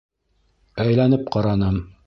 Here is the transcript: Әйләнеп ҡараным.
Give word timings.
Әйләнеп 0.85 1.31
ҡараным. 1.37 1.81